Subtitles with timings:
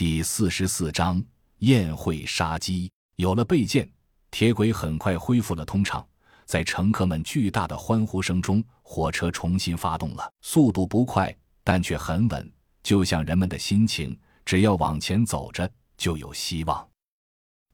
[0.00, 1.22] 第四十四章
[1.58, 2.90] 宴会杀鸡。
[3.16, 3.86] 有了备件，
[4.30, 6.02] 铁轨很快恢复了通畅。
[6.46, 10.32] 在乘客们巨大的欢呼声中，火车重新发动了。
[10.40, 12.50] 速度不快，但却很稳，
[12.82, 16.88] 就像人们的心情：只要往前走着，就有希望。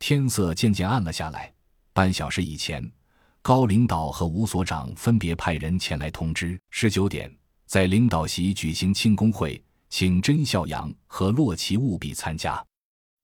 [0.01, 1.55] 天色渐渐暗了下来。
[1.93, 2.85] 半小时以前，
[3.41, 7.33] 高领导和吴所长分别派人前来通知：十九点，
[7.67, 9.63] 在领导席举行庆功会。
[9.89, 12.65] 请甄孝阳和洛奇务必参加。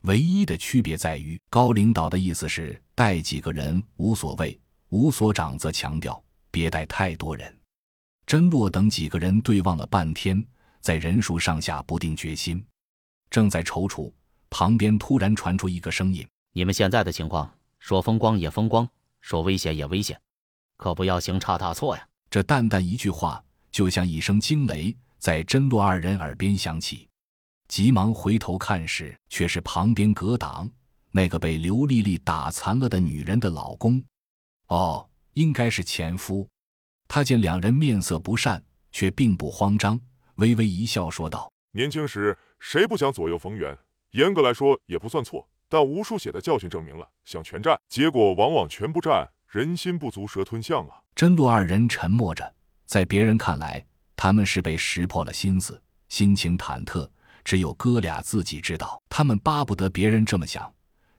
[0.02, 4.58] 唯一的区别在于，高领导的意思是带几个人无所谓，
[4.88, 7.56] 吴所长则强调别带太多人。
[8.26, 10.44] 甄洛等几个人对望了半天，
[10.80, 12.64] 在人数上下不定决心，
[13.30, 14.12] 正在踌躇，
[14.50, 18.88] 旁边突然传出一个声音：“你们现在的情况，说风光也风光，
[19.20, 20.20] 说危险也危险，
[20.76, 24.96] 可不要行差踏错呀！”这淡淡一句话，就像一声惊雷。
[25.22, 27.08] 在真洛二人耳边响起，
[27.68, 30.68] 急忙回头看时，却是旁边隔挡
[31.12, 34.02] 那个被刘丽丽打残了的女人的老公。
[34.66, 36.48] 哦，应该是前夫。
[37.06, 40.00] 他见两人面色不善，却并不慌张，
[40.38, 43.78] 微微一笑，说道：“年轻时谁不想左右逢源？
[44.10, 49.30] 严格来说也不算错，但无数血的教训证明了，想全占，结果往往全不占。
[49.46, 53.86] 人心不足蛇吞象啊！”真洛二人沉默着，在别人看来。
[54.22, 57.10] 他们是被识破了心思，心情忐忑，
[57.42, 59.02] 只有哥俩自己知道。
[59.08, 60.72] 他们巴不得别人这么想，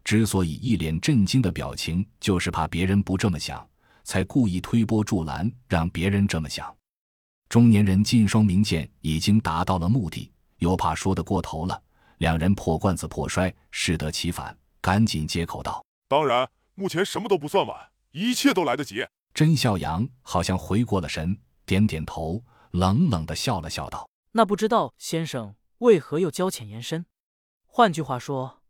[0.06, 3.68] 之所以一脸震惊的表情，就是怕别人不这么想，
[4.06, 6.74] 才故意推波助澜，让别人这么想。
[7.50, 11.84] 中年人靳双明剑已经达到了目的，又怕说得过头了，
[12.20, 17.78] 两人破罐子破摔，适得其反，赶紧接口道：“当然，目前什么都不算晚，
[18.12, 22.42] 一切都来得及。”甄孝阳好像回过了神，点点头。
[22.74, 27.06] 冷冷的笑了笑，道：“那不知道先生为何又交浅言深？
[27.68, 28.64] 换句话说，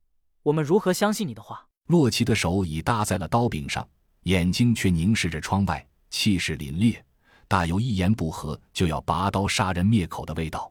[0.44, 3.88] 我们如何相信你的话？”洛奇的手已搭在了刀柄上，
[4.24, 7.02] 眼睛却凝视着窗外，气势凛冽，
[7.47, 10.69] 大有一言不合就要拔刀杀人灭口的味道。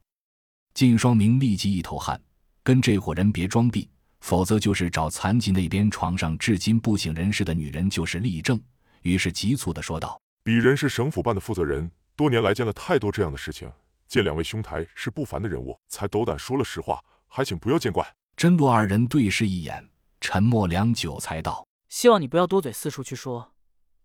[0.75, 2.21] 靳双明立即一头汗，
[2.63, 3.89] 跟这伙人别装逼，
[4.21, 8.61] 否则就是找残疾那边床上至今不省人事的女人就是例证。
[9.01, 13.71] 于是急促的说道：“鄙人是省府办的负责人。”多年来见了太多这样的事情，
[14.07, 18.15] 见两位兄台是不凡的人物，才斗胆说了实话，还请不要见怪。
[18.37, 19.89] 真洛二人对视一眼，
[20.21, 23.53] 沉默良久，才道：“希望你不要多嘴四处去说，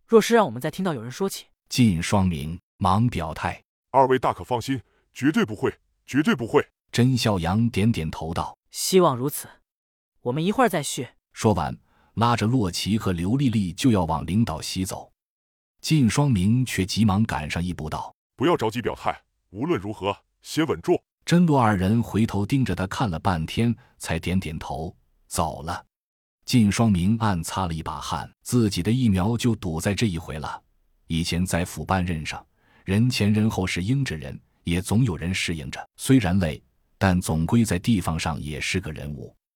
[0.06, 4.82] 若是让我们再听到有人说起。”靳双明忙表态：“二位大可放心，
[5.14, 9.48] 绝对不会，绝对不会。”甄笑阳点点头道：“希望如此，
[10.22, 11.78] 我们一会儿再叙。”说完，
[12.14, 15.12] 拉着洛奇和刘丽丽就要往领导席走。
[15.88, 19.18] 靳双明却急忙赶上一步道：“不要着急表态，
[19.52, 24.94] 无论如何，先稳住。”真洛二人回头盯着他看了半天，才点点头
[25.28, 25.82] 走了。
[26.44, 30.62] 靳双明暗擦了一把汗，自己的疫苗就赌在这一回了。
[31.08, 32.46] 以前在府办任上，
[32.84, 35.80] 人前人后是应着人，也总有人适应着。
[35.96, 36.62] 虽然累，
[36.98, 39.34] 但总归在地方上也是个人物。